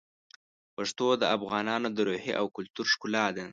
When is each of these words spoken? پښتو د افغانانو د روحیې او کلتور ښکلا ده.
پښتو 0.75 1.07
د 1.21 1.23
افغانانو 1.35 1.87
د 1.91 1.97
روحیې 2.07 2.33
او 2.39 2.45
کلتور 2.55 2.85
ښکلا 2.93 3.25
ده. 3.37 3.45